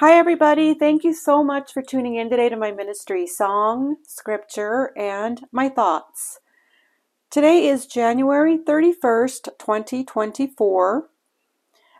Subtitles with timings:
[0.00, 0.74] Hi, everybody.
[0.74, 5.68] Thank you so much for tuning in today to my ministry song, scripture, and my
[5.68, 6.38] thoughts.
[7.30, 11.08] Today is January 31st, 2024.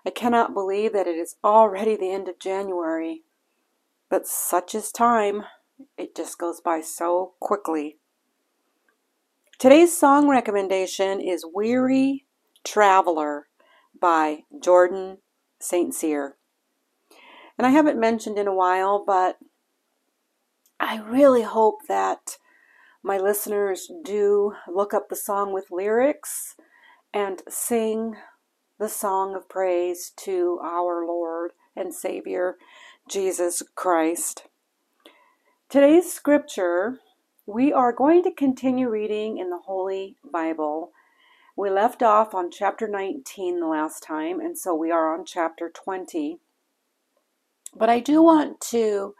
[0.06, 3.24] I cannot believe that it is already the end of January,
[4.08, 5.42] but such is time.
[5.96, 7.96] It just goes by so quickly.
[9.58, 12.26] Today's song recommendation is Weary
[12.62, 13.48] Traveler
[14.00, 15.18] by Jordan
[15.58, 15.92] St.
[15.92, 16.37] Cyr
[17.58, 19.38] and I haven't mentioned in a while, but
[20.78, 22.38] I really hope that
[23.02, 26.54] my listeners do look up the song with lyrics
[27.12, 28.14] and sing
[28.78, 32.56] the song of praise to our Lord and Savior,
[33.08, 34.44] Jesus Christ.
[35.68, 37.00] Today's scripture,
[37.44, 40.92] we are going to continue reading in the Holy Bible.
[41.56, 45.68] We left off on chapter 19 the last time, and so we are on chapter
[45.68, 46.38] 20.
[47.74, 49.14] But I do want to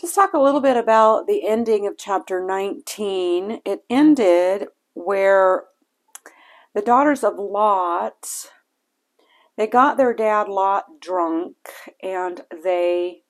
[0.00, 3.60] just talk a little bit about the ending of chapter 19.
[3.64, 5.64] It ended where
[6.74, 8.50] the daughters of Lot
[9.56, 11.56] they got their dad Lot drunk
[12.02, 13.22] and they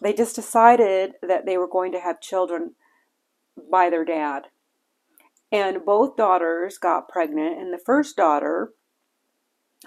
[0.00, 2.74] they just decided that they were going to have children
[3.70, 4.44] by their dad.
[5.50, 8.72] And both daughters got pregnant and the first daughter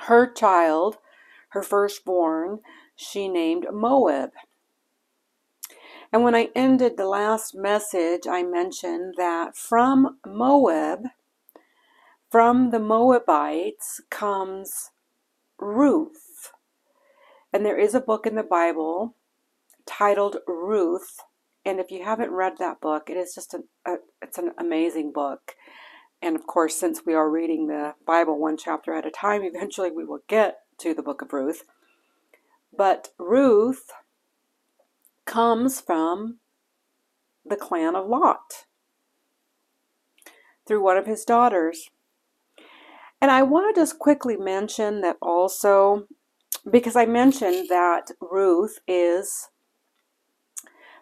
[0.01, 0.97] her child,
[1.49, 2.59] her firstborn,
[2.99, 4.31] she named Moab.
[6.11, 11.05] And when I ended the last message, I mentioned that from Moab,
[12.29, 14.91] from the Moabites, comes
[15.57, 16.51] Ruth.
[17.53, 19.15] And there is a book in the Bible
[19.85, 21.19] titled Ruth.
[21.65, 25.13] And if you haven't read that book, it is just a, a it's an amazing
[25.13, 25.55] book.
[26.21, 29.89] And of course, since we are reading the Bible one chapter at a time, eventually
[29.89, 31.63] we will get to the book of Ruth.
[32.75, 33.91] But Ruth
[35.25, 36.39] comes from
[37.45, 38.65] the clan of Lot
[40.65, 41.89] through one of his daughters.
[43.21, 46.07] And I want to just quickly mention that also,
[46.69, 49.49] because I mentioned that Ruth is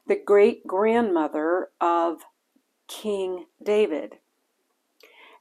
[0.07, 2.21] the great grandmother of
[2.87, 4.15] King David.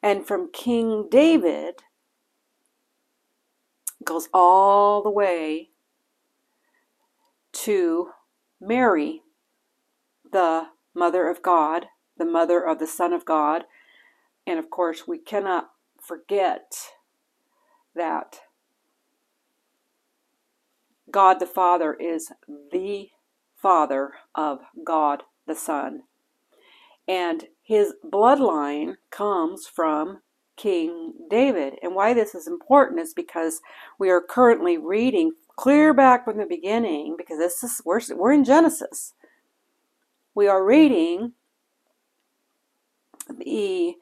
[0.02, 1.76] And from King David
[4.04, 5.70] goes all the way
[7.64, 8.10] to
[8.60, 9.22] Mary,
[10.30, 11.86] the Mother of God,
[12.16, 13.64] the Mother of the Son of God.
[14.46, 16.74] And of course, we cannot forget
[17.94, 18.40] that
[21.10, 23.08] God the Father is the
[23.56, 26.02] Father of God the Son.
[27.08, 30.22] And his bloodline comes from
[30.56, 31.74] King David.
[31.82, 33.60] And why this is important is because
[33.98, 38.44] we are currently reading clear back from the beginning, because this is we're, we're in
[38.44, 39.14] Genesis.
[40.34, 41.32] We are reading
[43.28, 43.94] the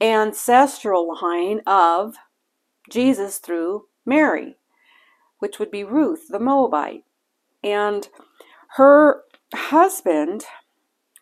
[0.00, 2.16] ancestral line of
[2.90, 4.56] Jesus through Mary,
[5.38, 7.04] which would be Ruth the Moabite.
[7.62, 8.08] And
[8.76, 9.22] her
[9.54, 10.44] husband,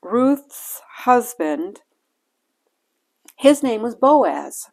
[0.03, 1.81] Ruth's husband,
[3.37, 4.71] his name was Boaz.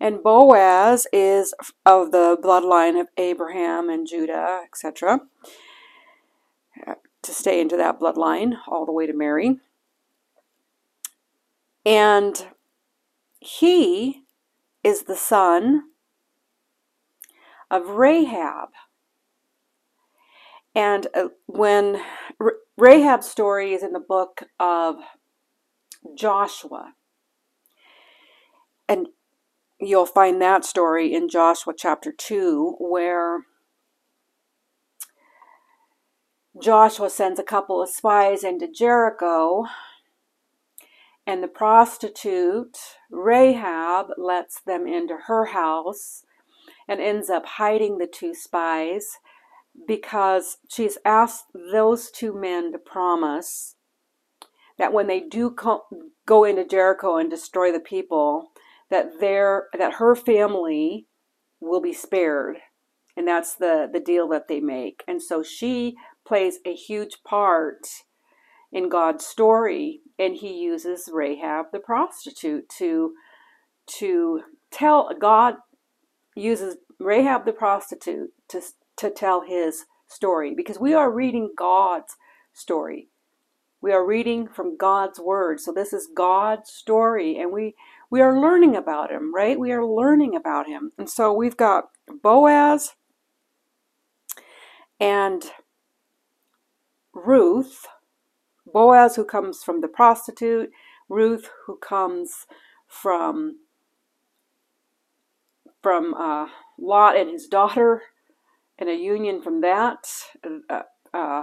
[0.00, 1.54] And Boaz is
[1.84, 5.20] of the bloodline of Abraham and Judah, etc.
[7.22, 9.58] To stay into that bloodline all the way to Mary.
[11.84, 12.46] And
[13.40, 14.22] he
[14.84, 15.84] is the son
[17.70, 18.68] of Rahab.
[20.74, 22.00] And uh, when
[22.76, 24.96] Rahab's story is in the book of
[26.14, 26.94] Joshua,
[28.88, 29.08] and
[29.80, 33.44] you'll find that story in Joshua chapter 2, where
[36.60, 39.66] Joshua sends a couple of spies into Jericho,
[41.26, 42.78] and the prostitute,
[43.10, 46.24] Rahab, lets them into her house
[46.88, 49.18] and ends up hiding the two spies
[49.86, 53.76] because she's asked those two men to promise
[54.78, 55.54] that when they do
[56.26, 58.52] go into Jericho and destroy the people,
[58.90, 61.06] that their that her family
[61.60, 62.58] will be spared.
[63.16, 65.02] And that's the the deal that they make.
[65.08, 65.96] And so she
[66.26, 67.86] plays a huge part
[68.72, 70.00] in God's story.
[70.18, 73.14] And he uses Rahab the prostitute to
[73.98, 75.56] to tell God
[76.34, 78.60] uses Rahab the prostitute to
[78.96, 80.54] to tell his story.
[80.54, 82.16] Because we are reading God's
[82.52, 83.08] story.
[83.80, 85.60] We are reading from God's word.
[85.60, 87.38] So this is God's story.
[87.38, 87.76] And we
[88.10, 89.58] we are learning about him, right?
[89.58, 90.92] We are learning about him.
[90.98, 91.90] And so we've got
[92.22, 92.94] Boaz
[94.98, 95.44] and
[97.14, 97.86] Ruth,
[98.66, 100.70] Boaz, who comes from the prostitute,
[101.08, 102.46] Ruth, who comes
[102.86, 103.58] from
[105.80, 106.46] from uh,
[106.78, 108.02] Lot and his daughter,
[108.78, 110.08] and a union from that,
[110.68, 110.82] uh,
[111.14, 111.42] uh,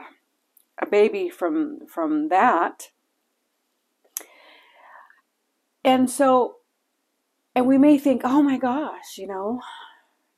[0.82, 2.90] a baby from from that,
[5.86, 6.56] and so,
[7.54, 9.62] and we may think, oh my gosh, you know,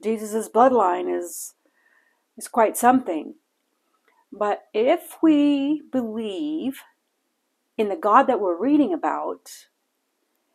[0.04, 1.54] Jesus's bloodline is
[2.38, 3.36] is quite something.
[4.32, 6.82] But if we believe
[7.78, 9.50] in the God that we're reading about,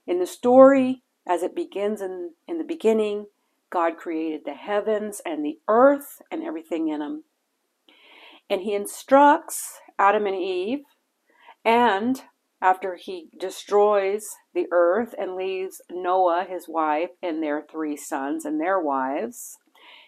[0.07, 3.27] in the story as it begins in, in the beginning,
[3.71, 7.25] God created the heavens and the earth and everything in them.
[8.51, 10.83] And he instructs Adam and Eve,
[11.65, 12.23] and
[12.63, 18.61] after he destroys the earth and leaves Noah, his wife, and their three sons and
[18.61, 19.59] their wives,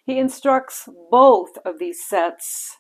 [0.07, 2.79] he instructs both of these sets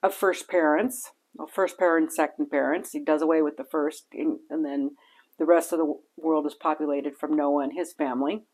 [0.00, 2.92] of first parents, well, first parents, second parents.
[2.92, 4.92] He does away with the first, and then
[5.38, 8.44] the rest of the world is populated from Noah and his family.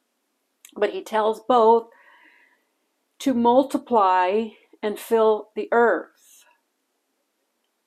[0.75, 1.89] But he tells both
[3.19, 4.49] to multiply
[4.83, 6.45] and fill the earth.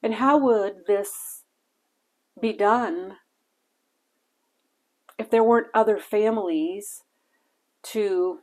[0.03, 1.36] And how would this
[2.39, 3.17] be done
[5.17, 7.03] if there weren't other families
[7.83, 8.39] to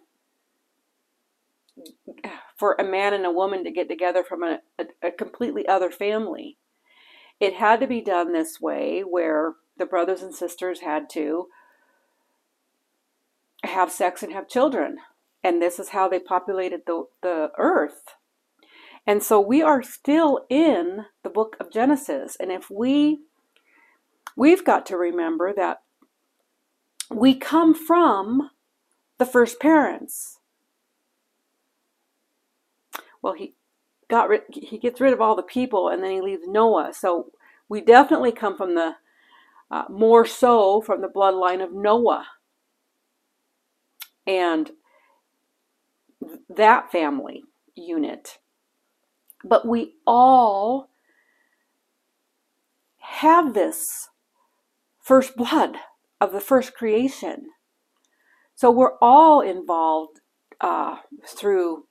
[2.56, 5.90] for a man and a woman to get together from a, a, a, completely other
[5.90, 6.56] family.
[7.40, 11.48] It had to be done this way where the brothers and sisters had to
[13.64, 14.98] have sex and have children.
[15.42, 18.14] And this is how they populated the, the earth.
[19.06, 22.36] And so we are still in the book of Genesis.
[22.38, 23.20] And if we,
[24.36, 25.82] we've got to remember that
[27.10, 28.50] we come from
[29.18, 30.38] the first parents
[33.24, 33.54] well, he
[34.10, 36.92] got he gets rid of all the people and then he leaves Noah.
[36.92, 37.32] So
[37.70, 38.96] we definitely come from the,
[39.70, 42.26] uh, more so from the bloodline of Noah.
[44.26, 44.72] And
[46.50, 47.44] that family
[47.74, 48.36] unit.
[49.42, 50.90] But we all
[52.98, 54.10] have this
[55.04, 55.76] first blood
[56.20, 57.50] of the first creation.
[58.54, 60.20] So we're all involved
[60.60, 60.96] uh,
[61.26, 61.84] through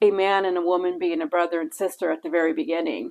[0.00, 3.10] a man and a woman being a brother and sister at the very beginning.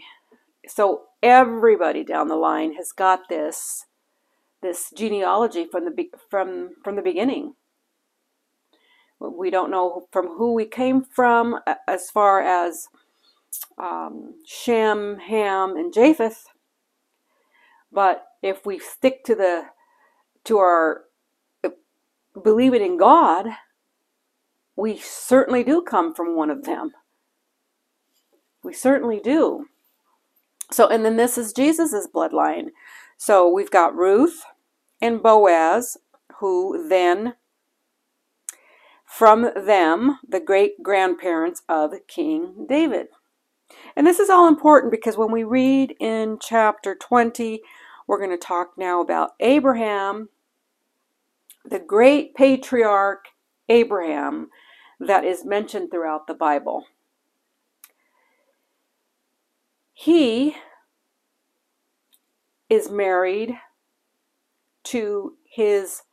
[0.68, 3.86] So everybody down the line has got this
[4.62, 7.54] this genealogy from the from from the beginning.
[9.20, 12.88] We don't know from who we came from as far as
[13.78, 16.46] um, Shem, Ham, and Japheth,
[17.92, 19.66] but if we stick to the
[20.46, 21.06] to our
[22.42, 23.48] believing in God,
[24.76, 26.92] we certainly do come from one of them.
[28.64, 29.66] We certainly do.
[30.72, 32.70] So, and then this is Jesus's bloodline.
[33.18, 34.44] So we've got Ruth
[35.02, 35.98] and Boaz,
[36.40, 37.34] who then,
[39.06, 43.08] from them, the great grandparents of King David.
[43.96, 47.62] And this is all important because when we read in chapter 20,
[48.08, 50.30] we're going to talk now about Abraham,
[51.64, 53.26] the great patriarch
[53.68, 54.50] Abraham,
[55.00, 56.86] that is mentioned throughout the Bible.
[59.94, 60.56] He
[62.70, 63.58] is married
[64.86, 66.04] to his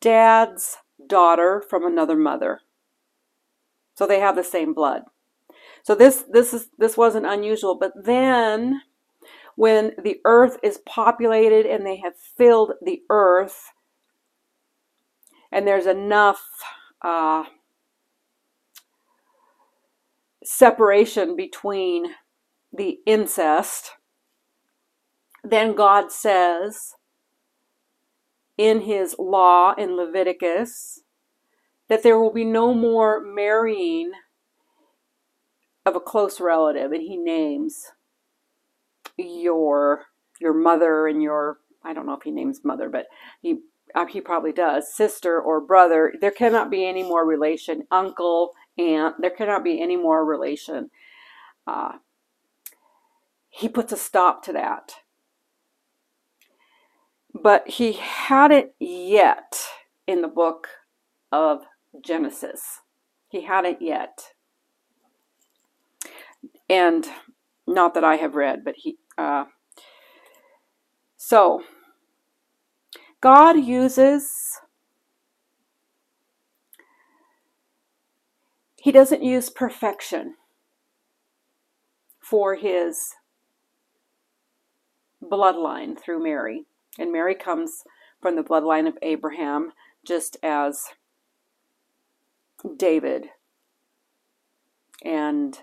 [0.00, 2.60] dad's daughter from another mother.
[3.94, 5.02] So they have the same blood.
[5.82, 8.82] So this this is this wasn't unusual, but then
[9.56, 13.72] when the earth is populated and they have filled the earth
[15.50, 16.42] and there's enough
[17.02, 17.44] uh,
[20.42, 22.14] separation between
[22.72, 23.92] the incest,
[25.44, 26.94] then God says
[28.56, 31.00] in his law in Leviticus
[31.88, 34.12] that there will be no more marrying
[35.84, 37.86] of a close relative and he names
[39.16, 40.04] your
[40.40, 43.06] your mother and your I don't know if he names mother but
[43.40, 43.60] he
[43.94, 49.16] uh, he probably does sister or brother there cannot be any more relation uncle aunt.
[49.20, 50.90] there cannot be any more relation.
[51.66, 51.92] Uh,
[53.48, 54.94] he puts a stop to that.
[57.34, 59.64] But he hadn't yet
[60.06, 60.68] in the book
[61.30, 61.62] of
[62.04, 62.80] Genesis.
[63.28, 64.31] He hadn't yet.
[66.68, 67.06] And
[67.66, 68.96] not that I have read, but he.
[69.18, 69.44] Uh,
[71.16, 71.62] so,
[73.20, 74.60] God uses
[78.82, 80.34] he doesn't use perfection
[82.18, 83.14] for his
[85.22, 86.64] bloodline through Mary.
[86.98, 87.84] And Mary comes
[88.20, 89.70] from the bloodline of Abraham,
[90.04, 90.82] just as
[92.76, 93.26] David
[95.04, 95.60] and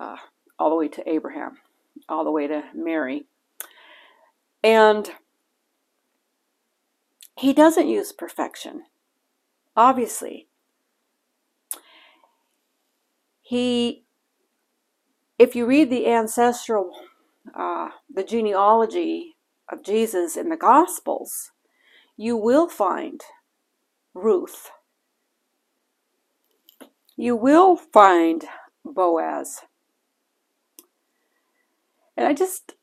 [0.00, 0.16] uh,
[0.58, 1.58] all the way to Abraham,
[2.08, 3.26] all the way to Mary.
[4.64, 5.10] And
[7.36, 8.82] he doesn't use perfection,
[9.76, 10.48] obviously.
[13.42, 14.04] He,
[15.38, 16.92] if you read the ancestral,
[17.54, 19.36] uh, the genealogy
[19.70, 21.50] of Jesus in the Gospels,
[22.16, 23.20] you will find
[24.14, 24.70] Ruth.
[27.16, 28.44] You will find
[28.84, 29.60] Boaz.
[32.20, 32.74] And I just,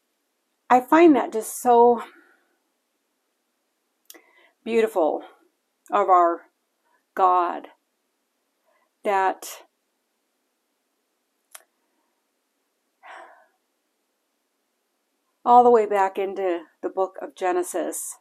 [0.67, 2.01] I find that just so
[4.65, 5.21] beautiful
[5.91, 6.41] of our
[7.13, 7.67] God
[9.03, 9.45] that
[15.45, 18.17] all the way back into the book of Genesis,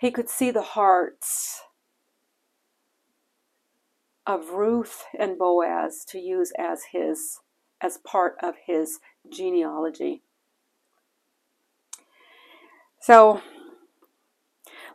[0.00, 1.60] he could see the hearts
[4.26, 7.38] of Ruth and Boaz to use as his
[7.80, 8.98] as part of his
[9.30, 10.22] genealogy.
[13.00, 13.40] So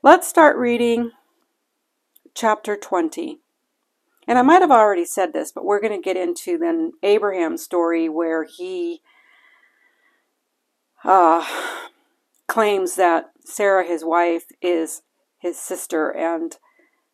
[0.03, 1.11] let's start reading
[2.33, 3.39] chapter 20.
[4.27, 7.63] And I might have already said this, but we're going to get into then Abraham's
[7.63, 9.01] story where he
[11.03, 11.45] uh,
[12.47, 15.01] claims that Sarah, his wife, is
[15.39, 16.57] his sister, and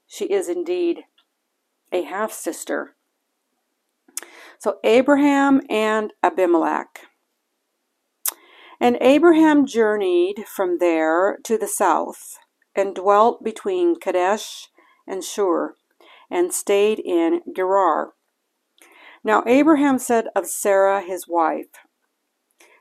[0.08, 1.04] she is indeed
[1.92, 2.97] a half sister.
[4.60, 7.02] So, Abraham and Abimelech.
[8.80, 12.38] And Abraham journeyed from there to the south,
[12.76, 14.68] and dwelt between Kadesh
[15.08, 15.76] and Shur,
[16.30, 18.14] and stayed in Gerar.
[19.24, 21.68] Now Abraham said of Sarah his wife,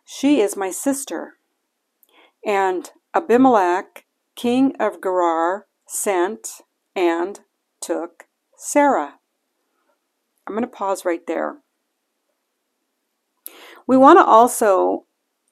[0.04, 1.34] She is my sister.
[2.44, 4.04] And Abimelech,
[4.34, 6.60] king of Gerar, sent
[6.94, 7.40] and
[7.80, 9.18] took Sarah.
[10.46, 11.56] I'm going to pause right there.
[13.86, 15.06] We want to also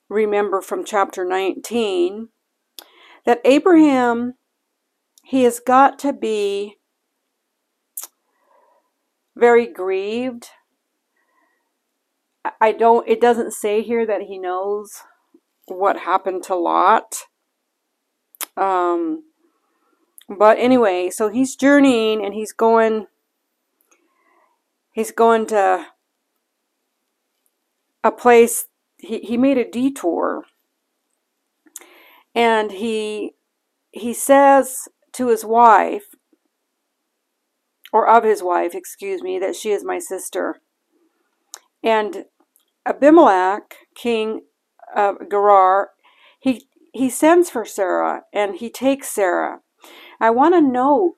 [0.09, 2.29] remember from chapter 19
[3.25, 4.35] that Abraham,
[5.25, 6.76] he has got to be
[9.37, 10.49] very grieved.
[12.61, 15.03] I don't, it doesn't say here that he knows
[15.67, 17.23] what happened to Lot.
[18.57, 19.25] Um,
[20.29, 23.07] but anyway, so he's journeying and he's going,
[24.93, 25.87] he's going to
[28.04, 28.66] a place
[28.99, 30.44] he, he made a detour.
[32.34, 33.32] And he
[33.90, 36.06] he says to his wife
[37.92, 40.61] or of his wife excuse me that she is my sister.
[41.82, 42.26] And
[42.87, 44.42] abimelech king
[44.94, 45.90] of gerar
[46.38, 49.61] he he sends for sarah and he takes sarah.
[50.20, 51.16] I want to note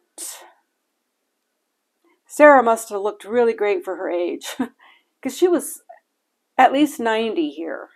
[2.27, 4.55] sarah must have looked really great for her age
[5.21, 5.81] because she was
[6.59, 7.89] at least 90 here.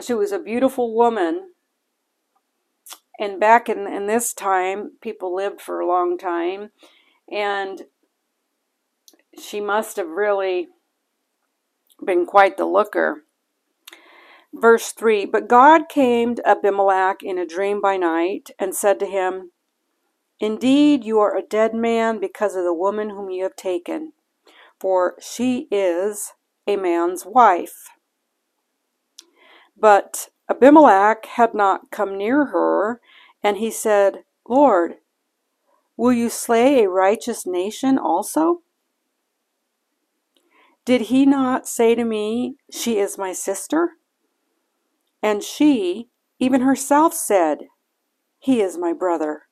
[0.00, 1.52] She was a beautiful woman.
[3.18, 6.70] And back in, in this time, people lived for a long time.
[7.30, 7.82] And
[9.38, 10.68] she must have really
[12.04, 13.24] been quite the looker.
[14.52, 19.06] Verse 3 But God came to Abimelech in a dream by night and said to
[19.06, 19.50] him,
[20.40, 24.12] Indeed, you are a dead man because of the woman whom you have taken,
[24.80, 26.32] for she is
[26.66, 27.88] a man's wife.
[29.76, 33.00] But Abimelech had not come near her,
[33.42, 34.96] and he said, Lord,
[35.96, 38.62] will you slay a righteous nation also?
[40.84, 43.92] Did he not say to me, She is my sister?
[45.22, 46.08] And she,
[46.40, 47.58] even herself, said,
[48.38, 49.42] He is my brother.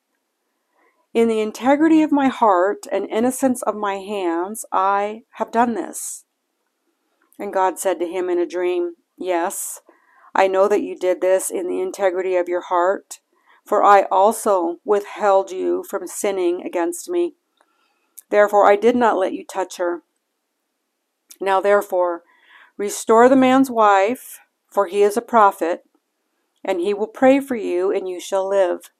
[1.13, 6.25] In the integrity of my heart and innocence of my hands, I have done this.
[7.41, 9.81] And God said to him in a dream, Yes,
[10.35, 13.19] I know that you did this in the integrity of your heart,
[13.65, 17.33] for I also withheld you from sinning against me.
[18.29, 20.03] Therefore I did not let you touch her.
[21.41, 22.21] Now therefore,
[22.77, 25.81] restore the man's wife, for he is a prophet,
[26.63, 28.91] and he will pray for you, and you shall live.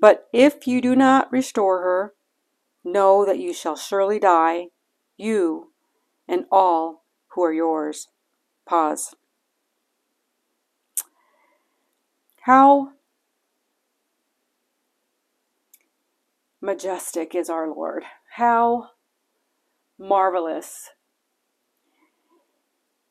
[0.00, 2.14] But if you do not restore her,
[2.82, 4.68] know that you shall surely die,
[5.18, 5.72] you
[6.26, 7.03] and all
[7.34, 8.08] who are yours.
[8.66, 9.14] Pause.
[12.42, 12.90] How
[16.60, 18.04] majestic is our Lord.
[18.36, 18.90] How
[19.98, 20.90] marvelous.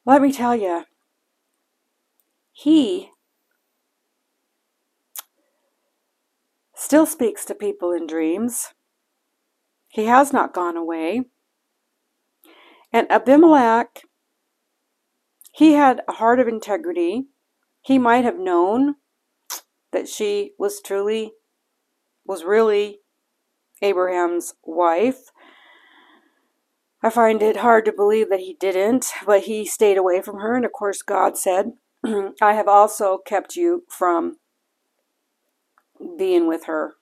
[0.05, 0.83] Let me tell you,
[2.51, 3.09] He
[6.75, 8.73] still speaks to people in dreams.
[9.87, 11.23] He has not gone away.
[12.91, 14.03] And Abimelech,
[15.53, 17.27] he had a heart of integrity.
[17.81, 18.95] He might have known
[19.91, 21.33] that she was truly,
[22.25, 23.01] was really
[23.81, 25.29] Abraham's wife.
[27.03, 30.55] I find it hard to believe that he didn't, but he stayed away from her.
[30.55, 31.73] And of course, God said,
[32.41, 34.37] I have also kept you from
[36.17, 36.95] being with her.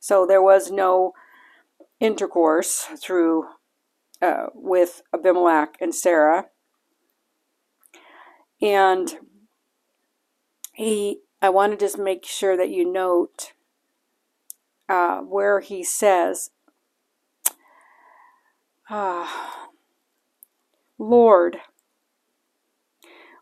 [0.00, 1.12] So there was no
[2.00, 3.44] intercourse through
[4.22, 6.46] uh, with Abimelech and Sarah.
[8.62, 9.18] And
[10.72, 13.52] he, I want to just make sure that you note
[14.88, 16.50] uh, where he says,
[18.90, 19.68] ah,
[20.98, 21.58] Lord,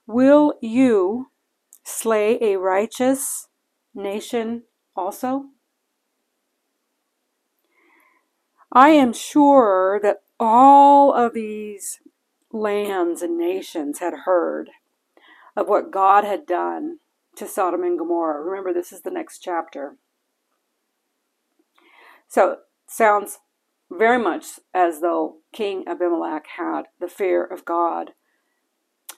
[0.07, 1.31] will you
[1.83, 3.49] slay a righteous
[3.95, 4.63] nation
[4.95, 5.47] also?
[8.73, 12.01] I am sure that all of these
[12.53, 14.71] lands and nations had heard
[15.59, 17.01] of what God had done
[17.35, 18.41] to Sodom and Gomorrah.
[18.41, 19.97] Remember, this is the next chapter.
[22.29, 23.41] So, sounds
[23.91, 28.13] very much as though King Abimelech had the fear of God.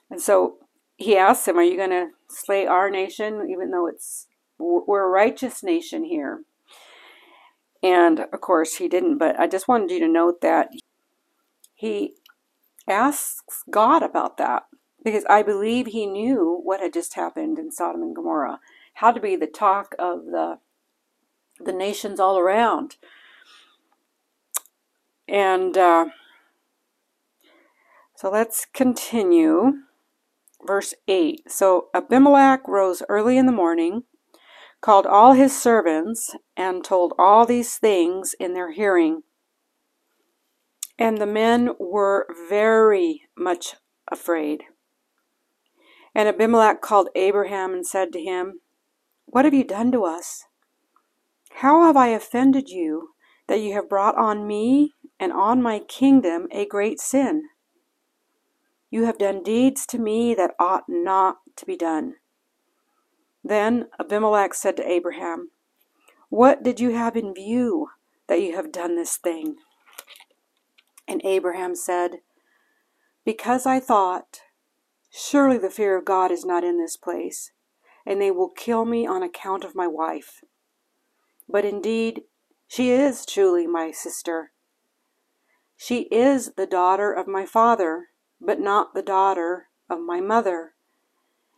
[0.09, 0.55] And so
[0.97, 4.25] he asks him, Are you going to slay our nation, even though it's
[4.57, 6.41] we're a righteous nation here?
[7.83, 10.69] And of course, he didn't, but I just wanted you to note that
[11.75, 12.15] he
[12.87, 14.63] asks God about that
[15.03, 18.59] because I believe he knew what had just happened in Sodom and Gomorrah,
[18.95, 20.59] how to be the talk of the
[21.59, 22.97] the nations all around.
[25.27, 26.07] And uh,
[28.15, 29.73] so let's continue.
[30.65, 31.49] Verse 8.
[31.51, 34.03] So Abimelech rose early in the morning,
[34.79, 39.23] called all his servants, and told all these things in their hearing.
[40.99, 43.75] And the men were very much
[44.11, 44.63] afraid.
[46.13, 48.59] And Abimelech called Abraham and said to him,
[49.25, 50.45] What have you done to us?
[51.55, 53.09] How have I offended you
[53.47, 57.43] that you have brought on me and on my kingdom a great sin?
[58.89, 62.15] You have done deeds to me that ought not to be done.
[63.43, 65.51] Then Abimelech said to Abraham,
[66.29, 67.87] What did you have in view
[68.27, 69.55] that you have done this thing?
[71.07, 72.17] And Abraham said,
[73.25, 74.41] Because I thought,
[75.11, 77.51] Surely the fear of God is not in this place,
[78.05, 80.41] and they will kill me on account of my wife.
[81.49, 82.21] But indeed,
[82.67, 84.51] she is truly my sister.
[85.75, 88.07] She is the daughter of my father,
[88.39, 90.75] but not the daughter of my mother.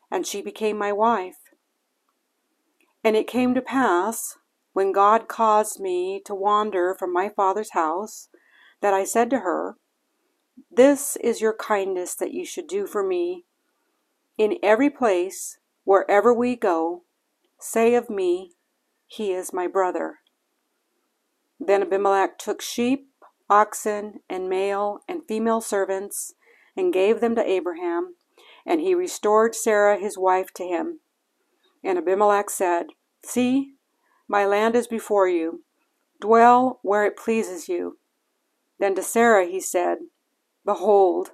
[0.10, 1.38] And she became my wife.
[3.04, 4.38] And it came to pass,
[4.72, 8.30] when God caused me to wander from my father's house,
[8.82, 9.78] that I said to her,
[10.72, 13.46] This is your kindness that you should do for me.
[14.38, 17.04] In every place, wherever we go,
[17.60, 18.54] say of me,
[19.08, 20.20] He is my brother.
[21.60, 23.10] Then Abimelech took sheep,
[23.50, 26.34] oxen, and male and female servants,
[26.76, 28.16] and gave them to Abraham,
[28.66, 31.00] and he restored Sarah his wife to him.
[31.84, 32.88] And Abimelech said,
[33.24, 33.76] See,
[34.28, 35.64] my land is before you.
[36.20, 37.98] Dwell where it pleases you.
[38.80, 39.98] Then to Sarah he said,
[40.66, 41.32] Behold,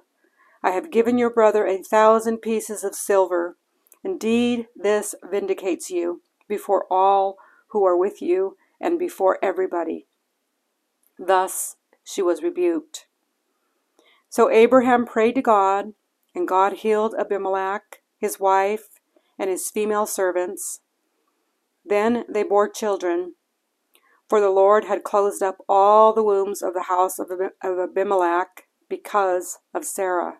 [0.62, 3.56] I have given your brother a thousand pieces of silver.
[4.04, 7.36] Indeed, this vindicates you before all
[7.68, 10.06] who are with you and before everybody.
[11.18, 13.06] Thus she was rebuked.
[14.28, 15.92] So Abraham prayed to God,
[16.34, 19.00] and God healed Abimelech, his wife,
[19.38, 20.80] and his female servants.
[21.84, 23.34] Then they bore children,
[24.28, 27.30] for the Lord had closed up all the wombs of the house of
[27.62, 30.34] Abimelech because of Sarah.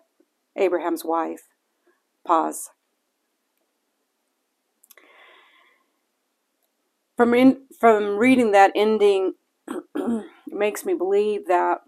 [0.55, 1.47] Abraham's wife.
[2.27, 2.69] Pause.
[7.17, 9.33] From, in, from reading that ending,
[9.95, 11.79] it makes me believe that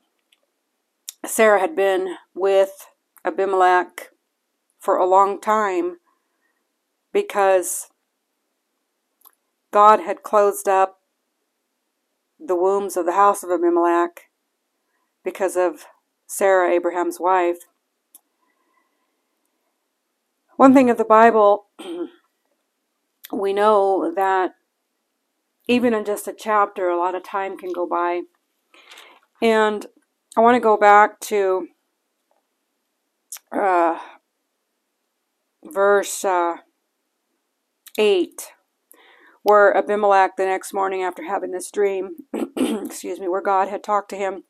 [1.25, 2.87] Sarah had been with
[3.25, 4.09] Abimelech
[4.79, 5.97] for a long time
[7.13, 7.87] because
[9.71, 10.99] God had closed up
[12.39, 14.29] the wombs of the house of Abimelech
[15.23, 15.85] because of
[16.33, 17.59] Sarah, Abraham's wife.
[20.57, 21.67] One thing of the Bible,
[23.31, 24.55] we know that
[25.67, 28.21] even in just a chapter, a lot of time can go by.
[29.43, 29.85] And
[30.35, 31.67] I want to go back to
[33.51, 33.99] uh,
[35.63, 36.55] verse uh,
[37.99, 38.53] 8,
[39.43, 42.15] where Abimelech, the next morning after having this dream,
[42.57, 44.45] excuse me, where God had talked to him,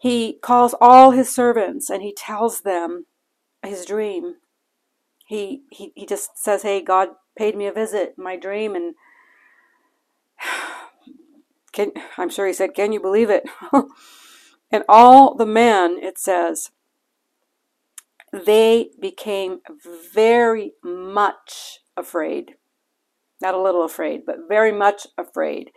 [0.00, 3.06] he calls all his servants and he tells them
[3.62, 4.36] his dream.
[5.26, 8.94] He, he, he just says, Hey, God paid me a visit my dream, and
[11.72, 13.44] can, I'm sure he said, Can you believe it?
[14.72, 16.70] and all the men, it says,
[18.32, 19.60] they became
[20.14, 22.54] very much afraid.
[23.40, 25.70] Not a little afraid, but very much afraid.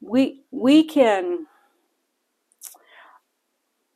[0.00, 1.46] We, we can,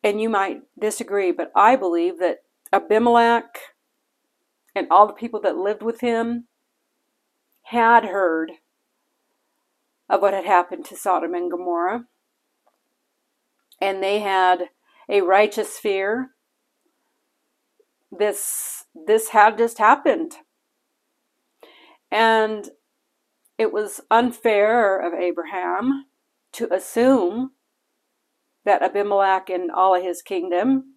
[0.06, 3.58] and you might disagree, but I believe that Abimelech
[4.72, 6.46] and all the people that lived with him
[7.64, 8.52] had heard
[10.08, 12.04] of what had happened to Sodom and Gomorrah.
[13.80, 14.68] And they had
[15.08, 16.30] a righteous fear.
[18.16, 20.36] This this had just happened.
[22.12, 22.70] And
[23.58, 26.04] it was unfair of Abraham
[26.52, 27.50] to assume
[28.66, 30.96] that Abimelech and all of his kingdom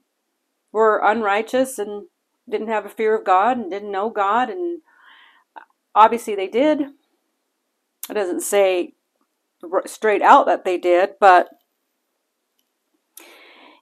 [0.74, 2.08] were unrighteous and
[2.50, 4.82] didn't have a fear of God and didn't know God and
[5.96, 6.82] obviously they did.
[8.10, 8.94] It doesn't say
[9.86, 11.50] straight out that they did, but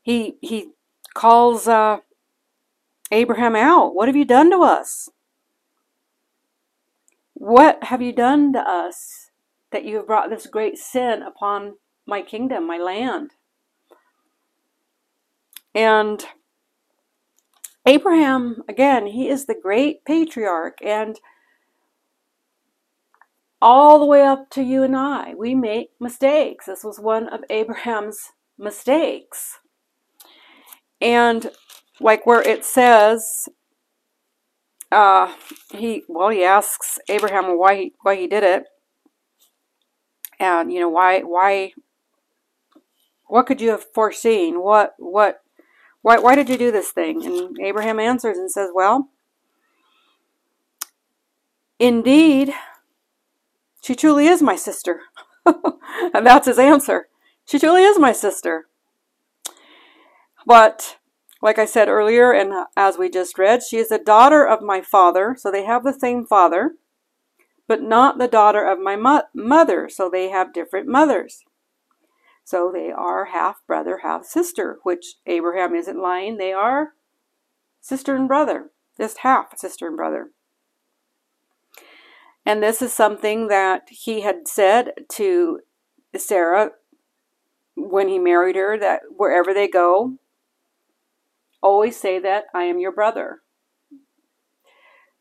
[0.03, 0.71] he he
[1.13, 1.97] calls uh,
[3.11, 3.95] Abraham out.
[3.95, 5.09] What have you done to us?
[7.33, 9.31] What have you done to us
[9.71, 13.31] that you have brought this great sin upon my kingdom, my land?
[15.77, 16.25] And
[17.85, 21.19] Abraham, again, he is the great patriarch, and
[23.61, 26.65] all the way up to you and I, we make mistakes.
[26.65, 29.59] This was one of Abraham's mistakes.
[30.99, 31.51] And
[31.99, 33.47] like where it says,
[34.91, 35.31] uh,
[35.71, 38.63] he well, he asks Abraham why he, why he did it,
[40.39, 41.73] and you know why why
[43.27, 44.63] what could you have foreseen?
[44.63, 45.41] What what
[46.01, 47.25] why, why did you do this thing?
[47.25, 49.09] And Abraham answers and says, Well,
[51.79, 52.53] indeed,
[53.81, 55.01] she truly is my sister.
[55.45, 57.07] and that's his answer.
[57.45, 58.67] She truly is my sister.
[60.45, 60.97] But,
[61.41, 64.81] like I said earlier, and as we just read, she is the daughter of my
[64.81, 66.75] father, so they have the same father,
[67.67, 71.43] but not the daughter of my mo- mother, so they have different mothers.
[72.47, 76.37] So they are half brother, half sister, which Abraham isn't lying.
[76.37, 76.93] They are
[77.81, 80.29] sister and brother, just half sister and brother.
[82.45, 85.59] And this is something that he had said to
[86.15, 86.69] Sarah
[87.75, 90.13] when he married her that wherever they go,
[91.61, 93.41] always say that I am your brother.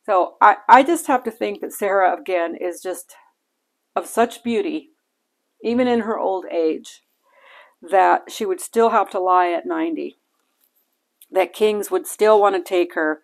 [0.04, 3.16] So I, I just have to think that Sarah, again, is just
[3.96, 4.90] of such beauty,
[5.60, 7.02] even in her old age
[7.82, 10.16] that she would still have to lie at 90.
[11.30, 13.20] That kings would still want to take her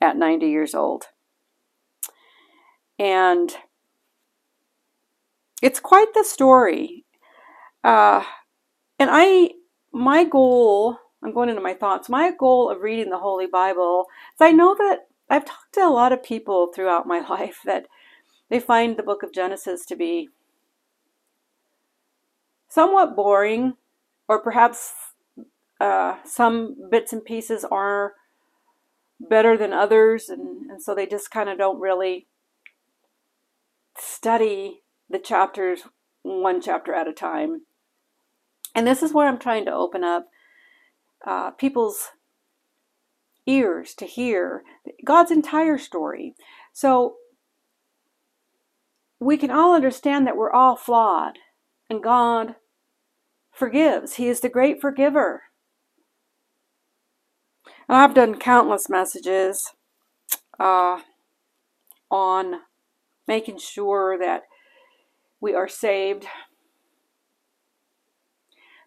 [0.00, 1.04] at 90 years old.
[2.98, 3.54] And
[5.62, 7.04] it's quite the story.
[7.82, 8.22] Uh,
[8.98, 9.50] and I,
[9.92, 14.40] my goal, I'm going into my thoughts, my goal of reading the Holy Bible is
[14.40, 17.86] I know that I've talked to a lot of people throughout my life that
[18.50, 20.28] they find the book of Genesis to be
[22.74, 23.74] somewhat boring,
[24.28, 24.92] or perhaps
[25.80, 28.14] uh, some bits and pieces are
[29.20, 32.26] better than others, and, and so they just kind of don't really
[33.96, 35.82] study the chapters
[36.22, 37.62] one chapter at a time.
[38.74, 40.26] And this is where I'm trying to open up
[41.24, 42.08] uh, people's
[43.46, 44.64] ears to hear
[45.04, 46.34] God's entire story.
[46.72, 47.16] So
[49.20, 51.38] we can all understand that we're all flawed,
[51.88, 52.56] and God
[53.54, 54.14] forgives.
[54.14, 55.44] He is the great forgiver.
[57.88, 59.72] And I've done countless messages
[60.58, 61.00] uh,
[62.10, 62.60] on
[63.26, 64.42] making sure that
[65.40, 66.26] we are saved.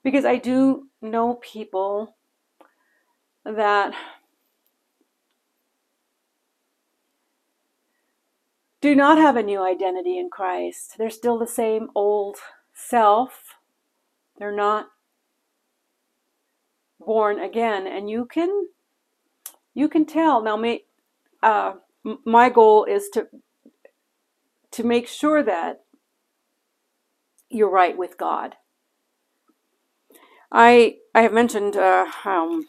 [0.04, 2.16] Because I do know people
[3.46, 3.94] that
[8.82, 10.96] do not have a new identity in Christ.
[10.98, 12.38] They're still the same old
[12.74, 13.47] self
[14.38, 14.88] they're not
[17.00, 18.68] born again, and you can
[19.74, 20.42] you can tell.
[20.44, 20.58] Now,
[21.44, 21.74] uh,
[22.26, 23.28] my goal is to
[24.72, 25.82] to make sure that
[27.50, 28.56] you're right with God.
[30.52, 32.68] I I have mentioned uh, um,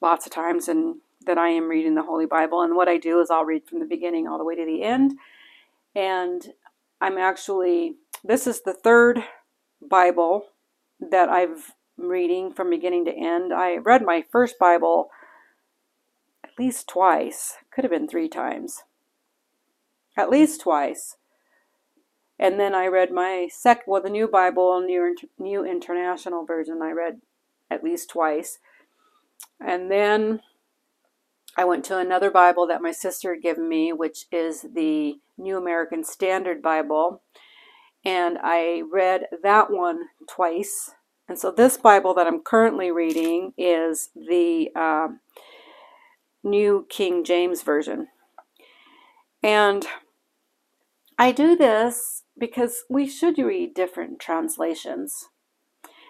[0.00, 3.20] lots of times and that I am reading the Holy Bible, and what I do
[3.20, 5.14] is I'll read from the beginning all the way to the end,
[5.94, 6.52] and
[7.00, 9.22] I'm actually this is the third
[9.80, 10.46] Bible
[11.00, 13.52] that I've reading from beginning to end.
[13.52, 15.10] I read my first Bible
[16.44, 18.82] at least twice, could have been three times,
[20.16, 21.16] at least twice.
[22.38, 26.92] And then I read my second, well, the new Bible, new, new international version, I
[26.92, 27.20] read
[27.70, 28.58] at least twice.
[29.60, 30.40] And then
[31.56, 35.56] I went to another Bible that my sister had given me, which is the New
[35.56, 37.22] American Standard Bible.
[38.04, 40.90] And I read that one twice.
[41.28, 45.08] And so this Bible that I'm currently reading is the uh,
[46.42, 48.08] New King James Version.
[49.42, 49.86] And
[51.18, 55.28] I do this because we should read different translations.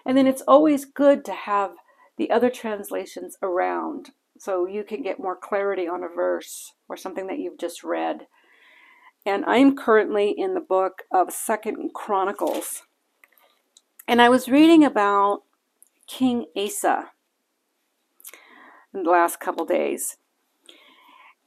[0.05, 1.71] And then it's always good to have
[2.17, 7.27] the other translations around so you can get more clarity on a verse or something
[7.27, 8.27] that you've just read.
[9.25, 12.83] And I'm currently in the book of Second Chronicles.
[14.07, 15.43] And I was reading about
[16.07, 17.11] King Asa
[18.93, 20.17] in the last couple days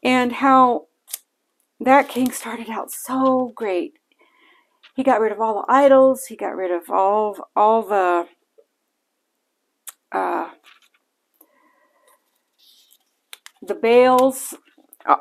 [0.03, 0.87] and how
[1.81, 3.95] that king started out so great.
[4.95, 6.27] He got rid of all the idols.
[6.27, 8.27] He got rid of all all the
[10.13, 10.51] uh,
[13.63, 14.55] the Baals,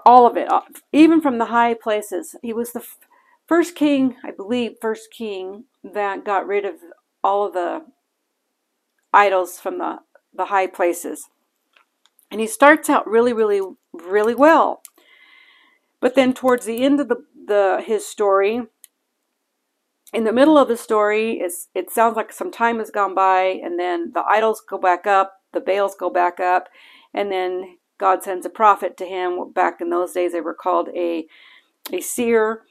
[0.05, 2.35] all of it, uh, even from the high places.
[2.41, 2.85] He was the
[3.47, 6.75] first king, I believe, first king that got rid of
[7.23, 7.85] all of the
[9.13, 9.99] idols from the,
[10.33, 11.29] the high places.
[12.29, 13.61] And he starts out really, really,
[13.93, 14.81] really well.
[15.99, 18.61] But then towards the end of the, the his story,
[20.13, 23.43] in the middle of the story, it's, it sounds like some time has gone by,
[23.63, 26.67] and then the idols go back up, the Baals go back up,
[27.13, 29.53] and then God sends a prophet to him.
[29.53, 31.27] Back in those days, they were called a,
[31.93, 32.63] a seer.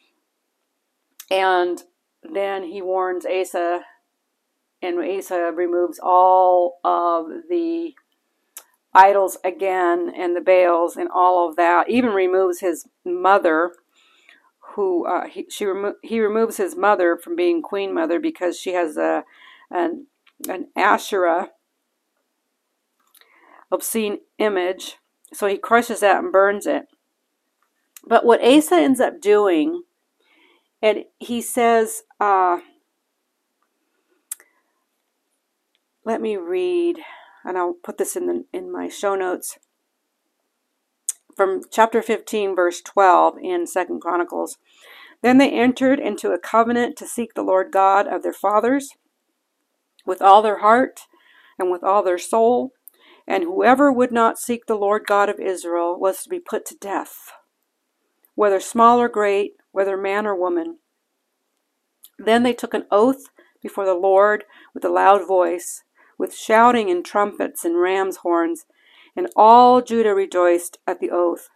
[1.31, 1.81] And
[2.25, 3.83] then he warns Asa,
[4.83, 7.93] and Asa removes all of the
[8.93, 11.89] idols again and the Baals and all of that.
[11.89, 13.71] Even removes his mother,
[14.75, 18.73] who uh, he she remo- he removes his mother from being queen mother because she
[18.73, 19.23] has a
[19.71, 20.09] an
[20.49, 21.51] an Asherah
[23.71, 24.97] obscene image
[25.33, 26.87] so he crushes that and burns it.
[28.07, 29.83] But what Asa ends up doing,
[30.83, 32.59] and he says, uh,
[36.05, 37.01] let me read,
[37.45, 39.59] and I'll put this in the, in my show notes
[41.37, 44.59] from chapter 15 verse 12 in second chronicles
[45.23, 48.91] then they entered into a covenant to seek the lord god of their fathers
[50.05, 51.01] with all their heart
[51.59, 52.73] and with all their soul
[53.27, 56.77] and whoever would not seek the Lord God of Israel was to be put to
[56.77, 57.33] death,
[58.35, 60.79] whether small or great, whether man or woman.
[62.19, 63.27] Then they took an oath
[63.63, 65.83] before the Lord with a loud voice,
[66.19, 68.67] with shouting and trumpets and ram's horns,
[69.17, 71.49] and all Judah rejoiced at the oath,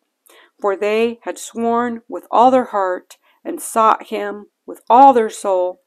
[0.61, 5.81] for they had sworn with all their heart and sought him with all their soul.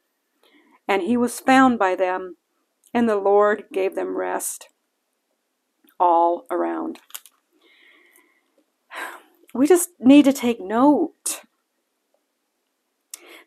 [0.88, 2.38] And he was found by them,
[2.94, 4.70] and the Lord gave them rest
[6.00, 7.00] all around.
[9.54, 11.42] We just need to take note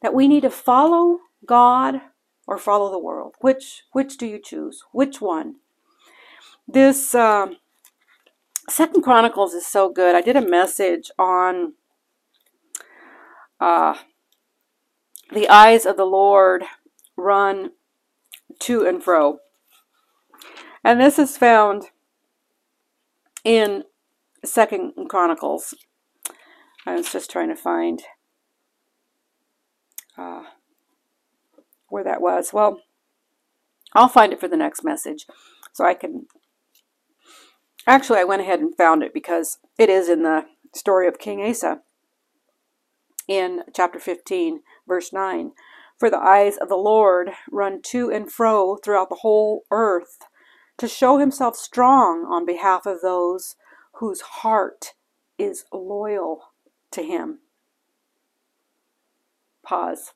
[0.02, 2.00] that we need to follow God
[2.46, 3.34] or follow the world.
[3.40, 4.82] Which which do you choose?
[4.92, 5.56] Which one?
[6.66, 7.48] This uh,
[8.68, 10.14] Second Chronicles is so good.
[10.14, 11.74] I did a message on
[13.60, 13.94] uh,
[15.32, 16.64] the eyes of the Lord
[17.16, 17.72] run
[18.60, 19.38] to and fro,
[20.82, 21.90] and this is found
[23.44, 23.84] in
[24.44, 25.74] Second Chronicles.
[26.86, 28.02] I was just trying to find
[30.16, 30.44] uh,
[31.88, 32.52] where that was.
[32.52, 32.80] Well,
[33.94, 35.26] I'll find it for the next message
[35.72, 36.26] so I can.
[37.86, 41.42] Actually, I went ahead and found it because it is in the story of King
[41.42, 41.80] Asa
[43.26, 45.52] in chapter 15, verse 9.
[45.98, 50.18] For the eyes of the Lord run to and fro throughout the whole earth
[50.80, 53.56] to show himself strong on behalf of those
[53.94, 54.94] whose heart
[55.38, 56.52] is loyal
[56.92, 57.40] to him.
[59.64, 60.12] Pause.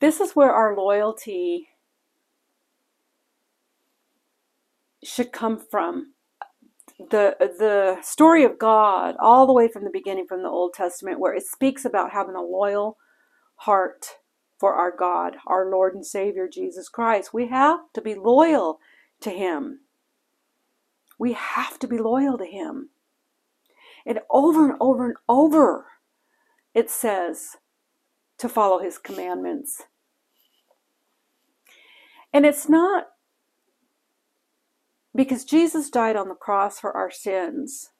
[0.00, 1.68] This is where our loyalty
[5.04, 6.08] should come from.
[7.10, 11.20] the the story of God all the way from the beginning from the Old Testament
[11.20, 12.98] where it speaks about having a loyal
[13.56, 14.06] heart
[14.60, 17.32] for our God, our Lord and Savior Jesus Christ.
[17.32, 18.78] We have to be loyal
[19.22, 19.80] to him.
[21.18, 22.90] We have to be loyal to him.
[24.04, 25.86] And over and over and over
[26.74, 27.56] it says
[28.38, 29.82] to follow his commandments.
[32.32, 33.06] And it's not
[35.14, 37.90] because Jesus died on the cross for our sins.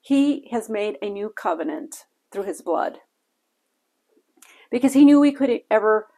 [0.00, 2.98] He has made a new covenant through his blood.
[4.74, 6.08] Because he knew we couldn't ever,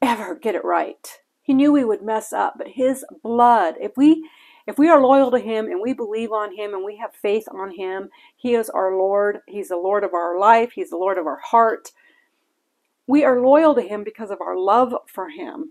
[0.00, 1.08] ever get it right.
[1.42, 4.30] He knew we would mess up, but his blood, if we
[4.68, 7.46] if we are loyal to him and we believe on him and we have faith
[7.50, 9.40] on him, he is our Lord.
[9.48, 10.70] He's the Lord of our life.
[10.76, 11.90] He's the Lord of our heart.
[13.08, 15.70] We are loyal to him because of our love for him.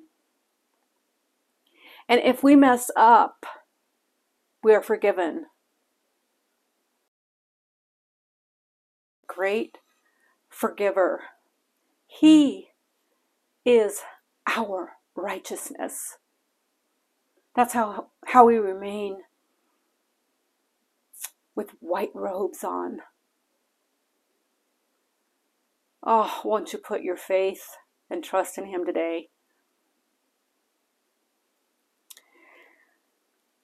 [2.09, 3.45] And if we mess up,
[4.61, 5.45] we are forgiven.
[9.25, 9.77] Great
[10.49, 11.21] forgiver.
[12.09, 12.69] He
[13.63, 14.01] is
[14.47, 16.17] our righteousness.
[17.55, 19.19] That's how, how we remain
[21.55, 22.99] with white robes on.
[26.03, 27.77] Oh, won't you put your faith
[28.09, 29.29] and trust in Him today?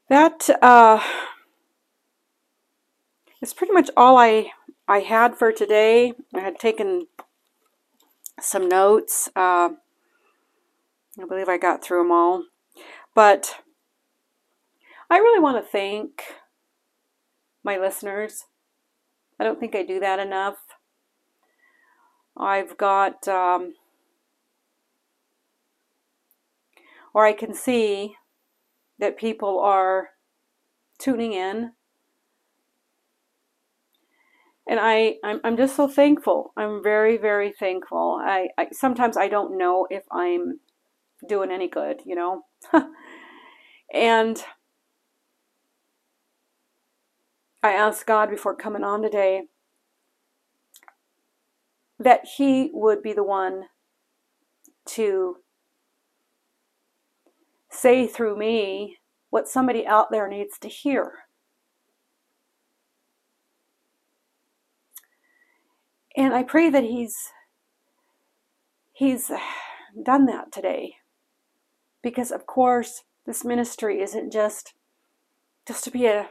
[0.10, 1.02] that uh,
[3.42, 4.52] is pretty much all I
[4.88, 6.14] I had for today.
[6.34, 7.08] I had taken
[8.40, 9.30] some notes.
[9.36, 9.70] Uh,
[11.18, 12.44] I believe I got through them all,
[13.14, 13.56] but
[15.10, 16.24] I really want to thank
[17.64, 18.46] my listeners.
[19.40, 20.58] I don't think I do that enough.
[22.38, 23.76] I've got, um,
[27.14, 28.16] or I can see
[29.00, 30.10] that people are
[30.98, 31.72] tuning in.
[34.68, 36.52] And I, I'm, I'm just so thankful.
[36.58, 38.20] I'm very, very thankful.
[38.24, 40.60] I, I sometimes I don't know if I'm
[41.28, 42.42] doing any good, you know.
[43.94, 44.44] and
[47.62, 49.44] I asked God before coming on today
[52.00, 53.66] that He would be the one
[54.88, 55.38] to
[57.70, 58.98] say through me
[59.30, 61.25] what somebody out there needs to hear.
[66.18, 67.32] And I pray that he's
[68.94, 69.30] he's
[70.02, 70.96] done that today.
[72.02, 74.74] Because of course, this ministry isn't just
[75.68, 76.30] just to be a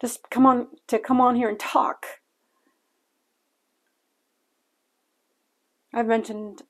[0.00, 2.06] just come on to come on here and talk.
[5.94, 6.62] I've mentioned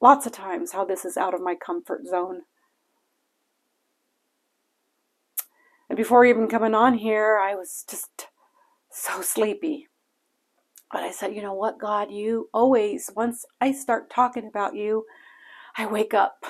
[0.00, 2.42] lots of times how this is out of my comfort zone.
[5.88, 8.26] And before even coming on here, I was just
[8.90, 9.88] so sleepy.
[10.92, 15.04] But I said, you know what, God, you always, once I start talking about you,
[15.76, 16.44] I wake up.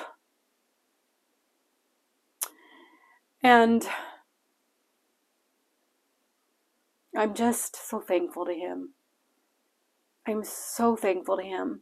[3.43, 3.87] And
[7.15, 8.93] I'm just so thankful to Him.
[10.27, 11.81] I'm so thankful to Him.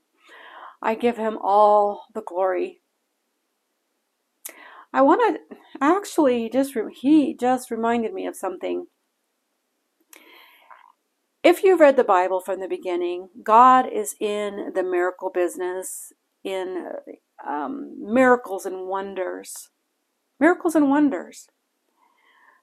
[0.82, 2.82] I give Him all the glory
[4.96, 8.88] I want to actually just, he just reminded me of something.
[11.45, 16.12] If you've read the Bible from the beginning, God is in the miracle business,
[16.43, 16.88] in
[17.47, 19.69] um, miracles and wonders.
[20.39, 21.47] Miracles and wonders.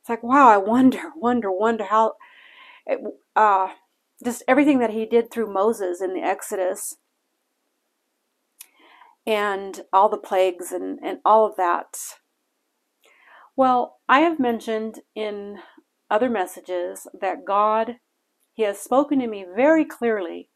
[0.01, 2.15] It's like, wow, I wonder, wonder, wonder how,
[3.37, 3.69] uh,
[4.25, 6.97] just everything that he did through Moses in the Exodus
[9.25, 11.95] and all the plagues and, and all of that.
[13.55, 15.59] Well, I have mentioned in
[16.11, 17.99] other messages that God,
[18.55, 20.49] He has spoken to me very clearly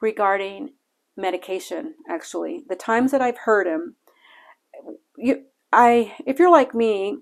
[0.00, 0.74] regarding
[1.16, 2.62] medication, actually.
[2.68, 3.96] The times that I've heard Him,
[5.16, 7.18] you, I, if you're like me,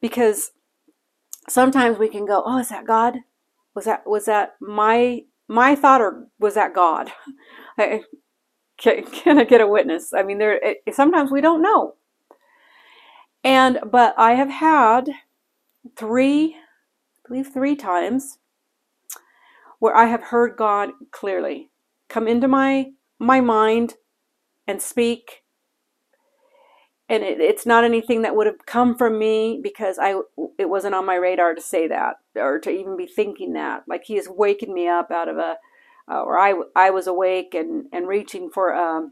[0.00, 0.52] because
[1.48, 3.18] sometimes we can go, oh, is that God?
[3.74, 7.10] Was that, was that my, my thought or was that God?
[7.78, 8.02] I,
[8.76, 10.12] can, can I get a witness?
[10.12, 11.94] I mean, there, it, sometimes we don't know.
[13.44, 15.10] And, but I have had
[15.96, 16.56] three,
[17.30, 18.38] believe three times
[19.78, 21.70] where I have heard God clearly
[22.08, 23.94] come into my, my mind
[24.66, 25.44] and speak.
[27.08, 30.20] And it, it's not anything that would have come from me because I
[30.58, 33.84] it wasn't on my radar to say that or to even be thinking that.
[33.86, 35.56] Like he has wakened me up out of a,
[36.10, 39.08] uh, or I, I was awake and, and reaching for a,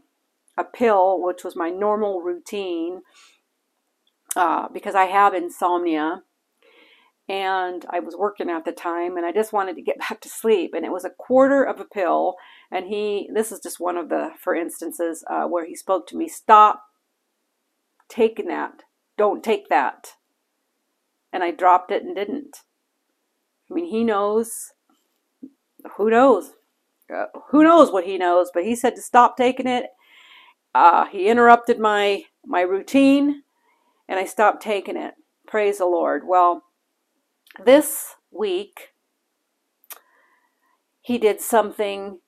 [0.57, 3.01] a pill, which was my normal routine
[4.35, 6.23] uh, because I have insomnia.
[7.29, 10.29] And I was working at the time and I just wanted to get back to
[10.29, 12.35] sleep and it was a quarter of a pill
[12.71, 16.17] and he this is just one of the for instances uh, where he spoke to
[16.17, 16.83] me stop
[18.09, 18.81] taking that.
[19.17, 20.13] Don't take that.
[21.31, 22.57] And I dropped it and didn't.
[23.69, 24.73] I mean he knows
[25.97, 26.53] who knows?
[27.13, 29.85] Uh, who knows what he knows but he said to stop taking it.
[30.73, 33.43] Uh, he interrupted my my routine
[34.07, 35.13] and I stopped taking it.
[35.45, 36.23] Praise the Lord.
[36.27, 36.63] Well
[37.63, 38.93] this week,
[41.01, 42.19] he did something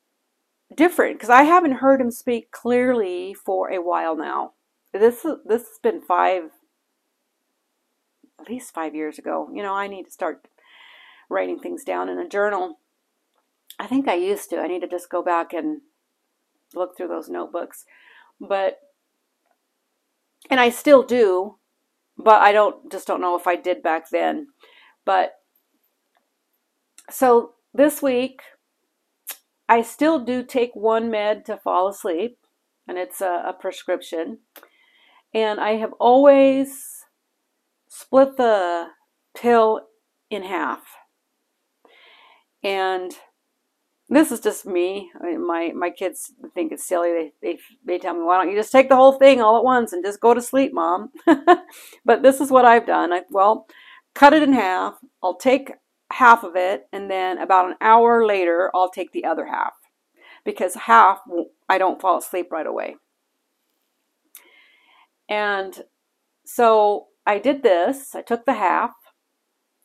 [0.75, 4.53] different because I haven't heard him speak clearly for a while now.
[4.93, 6.51] This this has been five,
[8.39, 9.49] at least five years ago.
[9.53, 10.47] You know, I need to start
[11.29, 12.79] writing things down in a journal.
[13.79, 14.59] I think I used to.
[14.59, 15.81] I need to just go back and
[16.73, 17.85] look through those notebooks,
[18.39, 18.79] but
[20.49, 21.57] and I still do,
[22.17, 24.47] but I don't just don't know if I did back then.
[25.05, 25.33] But
[27.09, 28.41] so this week,
[29.69, 32.37] I still do take one med to fall asleep,
[32.87, 34.39] and it's a, a prescription.
[35.33, 37.05] And I have always
[37.89, 38.87] split the
[39.35, 39.81] pill
[40.29, 40.83] in half.
[42.63, 43.13] And
[44.09, 45.11] this is just me.
[45.19, 47.11] I mean, my my kids think it's silly.
[47.13, 49.63] They, they they tell me, "Why don't you just take the whole thing all at
[49.63, 51.11] once and just go to sleep, mom?"
[52.05, 53.13] but this is what I've done.
[53.13, 53.67] I well,
[54.13, 54.95] cut it in half.
[55.23, 55.71] I'll take
[56.11, 59.73] half of it, and then about an hour later, I'll take the other half
[60.43, 61.21] because half
[61.69, 62.95] I don't fall asleep right away.
[65.29, 65.83] And
[66.43, 68.15] so I did this.
[68.15, 68.91] I took the half.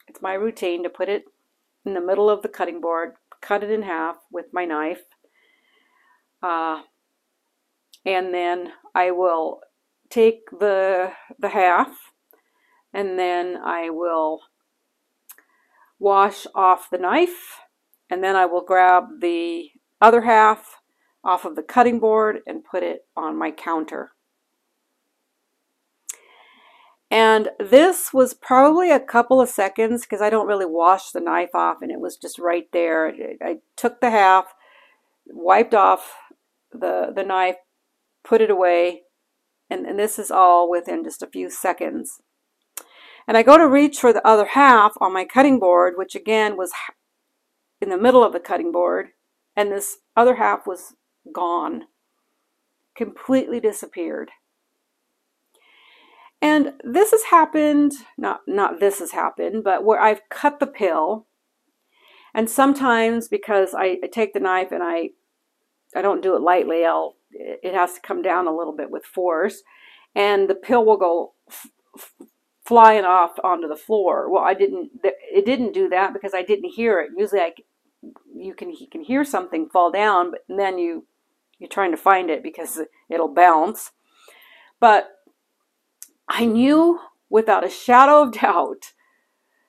[0.09, 1.25] It's my routine to put it
[1.85, 5.03] in the middle of the cutting board, cut it in half with my knife.
[6.43, 6.83] Uh,
[8.05, 9.61] and then I will
[10.11, 12.13] take the the half
[12.97, 14.41] and then I will
[15.99, 17.61] wash off the knife
[18.09, 19.69] and then I will grab the
[20.01, 20.77] other half
[21.23, 24.13] off of the cutting board and put it on my counter.
[27.11, 31.55] And this was probably a couple of seconds because I don't really wash the knife
[31.55, 33.13] off and it was just right there.
[33.43, 34.55] I took the half,
[35.27, 36.15] wiped off
[36.73, 37.57] the, the knife,
[38.25, 39.03] put it away,
[39.69, 42.23] and, and this is all within just a few seconds.
[43.29, 46.57] And I go to reach for the other half on my cutting board, which again
[46.57, 46.73] was
[47.81, 49.09] in the middle of the cutting board,
[49.57, 50.95] and this other half was
[51.33, 51.85] gone,
[52.95, 54.31] completely disappeared.
[56.41, 61.27] And this has happened, not, not this has happened, but where I've cut the pill,
[62.35, 65.11] and sometimes because I, I take the knife and I,
[65.95, 69.05] I don't do it lightly, I'll, it has to come down a little bit with
[69.05, 69.63] force,
[70.15, 71.35] and the pill will go
[72.67, 74.31] flying off onto the floor.
[74.31, 74.91] Well, I didn't.
[75.03, 77.11] It didn't do that because I didn't hear it.
[77.17, 77.53] Usually, I
[78.35, 81.07] you can you can hear something fall down, but then you
[81.59, 83.93] you're trying to find it because it'll bounce.
[84.81, 85.09] But
[86.29, 87.01] I knew
[87.31, 88.93] without a shadow of doubt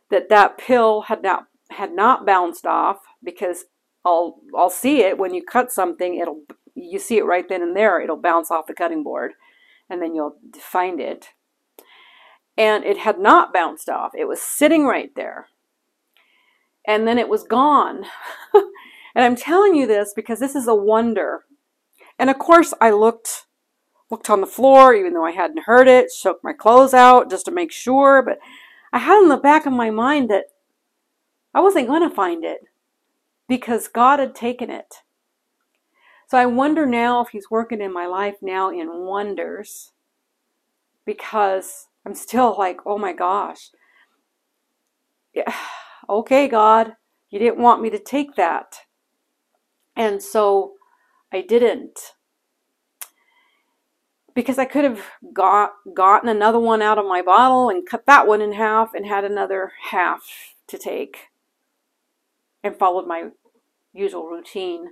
[0.10, 3.66] that that pill had not had not bounced off because
[4.04, 6.18] I'll I'll see it when you cut something.
[6.18, 6.42] It'll
[6.76, 8.02] you see it right then and there.
[8.02, 9.34] It'll bounce off the cutting board,
[9.90, 11.30] and then you'll find it
[12.58, 14.14] and it had not bounced off.
[14.16, 15.48] It was sitting right there.
[16.86, 18.06] And then it was gone.
[18.54, 21.44] and I'm telling you this because this is a wonder.
[22.18, 23.46] And of course, I looked
[24.10, 27.44] looked on the floor even though I hadn't heard it, shook my clothes out just
[27.46, 28.40] to make sure, but
[28.94, 30.46] I had in the back of my mind that
[31.54, 32.62] I wasn't going to find it
[33.50, 35.04] because God had taken it.
[36.28, 39.92] So I wonder now if he's working in my life now in wonders
[41.06, 43.70] because I'm still like, oh my gosh.
[45.34, 45.54] Yeah,
[46.10, 46.94] okay, God,
[47.30, 48.78] you didn't want me to take that.
[49.94, 50.76] And so
[51.34, 52.00] I didn't.
[54.34, 55.02] Because I could have
[55.34, 59.06] got gotten another one out of my bottle and cut that one in half and
[59.06, 60.24] had another half
[60.68, 61.28] to take
[62.64, 63.32] and followed my
[63.92, 64.92] usual routine.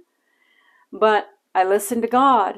[0.92, 2.56] But I listened to God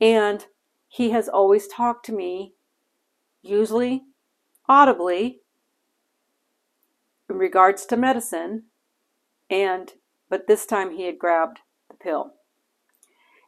[0.00, 0.44] and
[0.88, 2.54] He has always talked to me
[3.42, 4.02] usually
[4.68, 5.40] audibly
[7.28, 8.64] in regards to medicine
[9.48, 9.92] and
[10.28, 12.34] but this time he had grabbed the pill.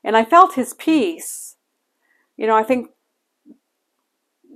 [0.05, 1.57] And i felt his peace.
[2.37, 2.91] You know i think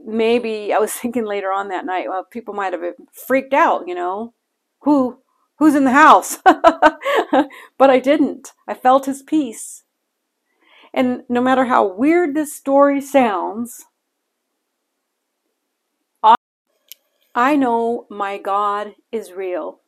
[0.04, 2.82] maybe i was thinking later on that night well people might have
[3.12, 4.34] freaked out you know?
[4.82, 5.18] Who
[5.58, 6.38] who's in the house?
[7.78, 8.52] But i didn't.
[8.66, 9.84] I felt his peace.
[10.94, 13.84] And no matter how weird this story sounds
[17.38, 19.80] I know my God is real.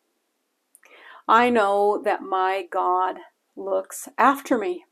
[1.26, 3.16] I know that my God
[3.56, 4.84] looks after me.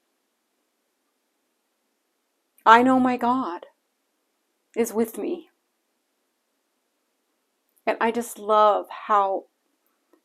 [2.64, 3.66] I know my God
[4.74, 5.50] is with me.
[7.86, 9.44] And I just love how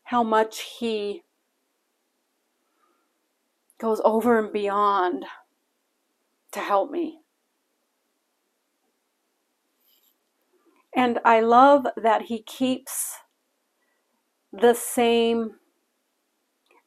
[0.04, 1.24] how much he
[3.78, 5.26] goes over and beyond
[6.54, 7.21] to help me.
[11.02, 13.16] And I love that he keeps
[14.54, 15.54] the same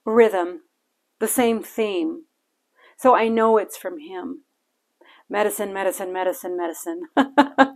[0.07, 0.61] rhythm,
[1.19, 2.27] the same theme.
[2.97, 4.45] So I know it's from him.
[5.29, 7.01] Medicine, medicine, medicine, medicine.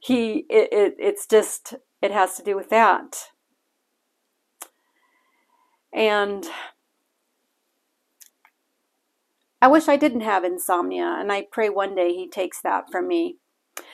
[0.00, 3.18] he, it, it, it's just, it has to do with that.
[5.92, 6.46] And
[9.60, 13.06] I wish I didn't have insomnia, and I pray one day he takes that from
[13.06, 13.36] me.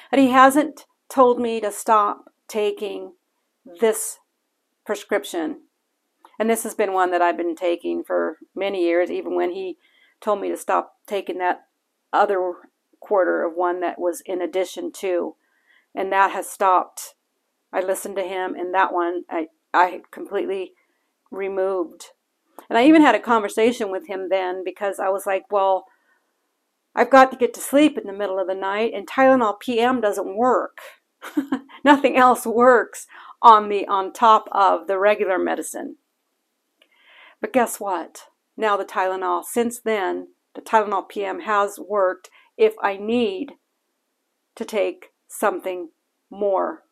[0.09, 3.13] But he hasn't told me to stop taking
[3.81, 4.19] this
[4.87, 5.63] prescription.
[6.39, 9.77] And this has been one that I've been taking for many years, even when he
[10.21, 11.63] told me to stop taking that
[12.13, 12.55] other
[13.01, 15.37] quarter of one that was in addition to.
[15.95, 17.15] And that has stopped.
[17.73, 20.73] I listened to him, and that one I, I completely
[21.31, 22.07] removed.
[22.69, 25.87] And I even had a conversation with him then because I was like, well,
[26.95, 30.01] I've got to get to sleep in the middle of the night, and Tylenol PM
[30.01, 30.79] doesn't work.
[31.85, 33.07] Nothing else works
[33.43, 35.97] on the on top of the regular medicine.
[37.41, 38.25] But guess what?
[38.57, 43.53] Now the Tylenol, since then, the Tylenol PM has worked if I need
[44.57, 45.91] to take something
[46.29, 46.83] more,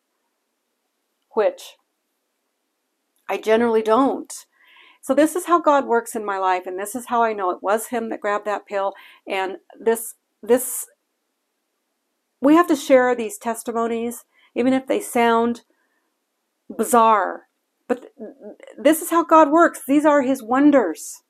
[1.34, 1.76] which
[3.28, 4.32] I generally don't.
[5.02, 7.50] So this is how God works in my life and this is how I know
[7.50, 8.94] it was him that grabbed that pill
[9.26, 10.86] and this this
[12.40, 14.24] we have to share these testimonies
[14.54, 15.62] even if they sound
[16.74, 17.44] bizarre.
[17.86, 18.12] But
[18.76, 19.80] this is how God works.
[19.86, 21.22] These are his wonders.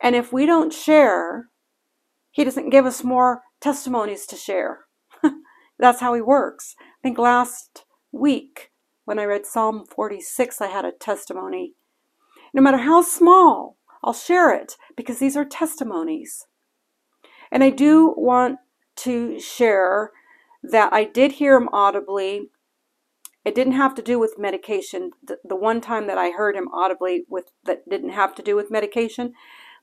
[0.00, 1.48] And if we don't share,
[2.30, 4.80] he doesn't give us more testimonies to share.
[5.78, 6.74] That's how he works.
[6.80, 8.70] I think last week
[9.04, 11.74] when I read Psalm 46, I had a testimony.
[12.52, 16.46] No matter how small, I'll share it because these are testimonies.
[17.54, 18.58] And I do want
[18.96, 20.10] to share
[20.64, 22.50] that I did hear him audibly.
[23.44, 25.12] It didn't have to do with medication.
[25.22, 28.56] The, the one time that I heard him audibly with that didn't have to do
[28.56, 29.34] with medication,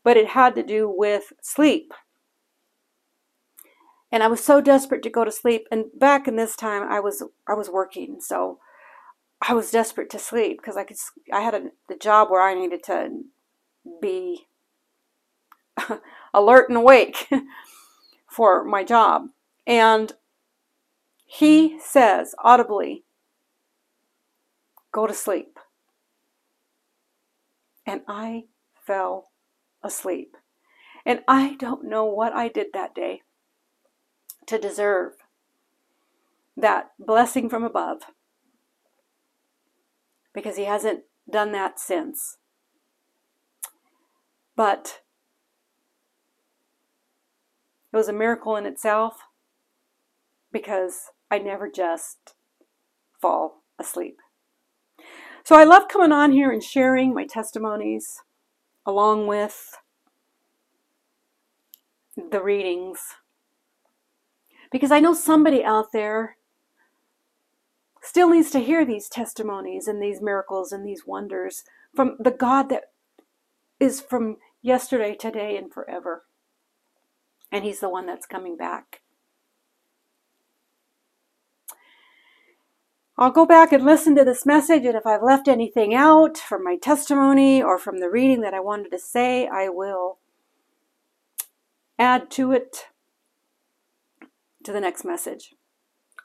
[0.03, 1.93] but it had to do with sleep.
[4.11, 5.65] And I was so desperate to go to sleep.
[5.72, 8.59] And back in this time, I was I was working, so
[9.47, 10.97] I was desperate to sleep because I could.
[11.32, 13.22] I had a the job where I needed to
[14.01, 14.47] be
[16.34, 17.29] alert and awake
[18.27, 19.27] for my job,
[19.65, 20.13] and
[21.25, 23.03] he says audibly,
[24.91, 25.59] "Go to sleep,"
[27.86, 28.45] and I
[28.86, 29.32] fell
[29.84, 30.36] asleep,
[31.05, 33.21] and I don't know what I did that day
[34.47, 35.13] to deserve
[36.57, 38.03] that blessing from above
[40.34, 42.38] because he hasn't done that since.
[44.55, 45.01] But
[47.91, 49.17] it was a miracle in itself
[50.51, 52.35] because I never just
[53.21, 54.17] fall asleep.
[55.43, 58.21] So I love coming on here and sharing my testimonies
[58.85, 59.77] along with
[62.29, 62.99] the readings
[64.71, 66.37] because I know somebody out there
[68.01, 71.63] still needs to hear these testimonies and these miracles and these wonders
[71.95, 72.85] from the God that
[73.79, 76.23] is from yesterday, today, and forever.
[77.52, 79.02] And He's the one that's coming back.
[83.18, 86.64] I'll go back and listen to this message, and if I've left anything out from
[86.64, 90.18] my testimony or from the reading that I wanted to say, I will
[91.99, 92.86] add to it
[94.64, 95.54] to the next message.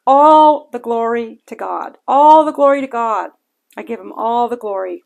[0.07, 1.99] All the glory to God.
[2.07, 3.31] All the glory to God.
[3.77, 5.03] I give him all the glory.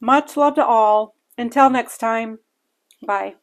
[0.00, 1.14] Much love to all.
[1.38, 2.40] Until next time,
[3.06, 3.34] bye.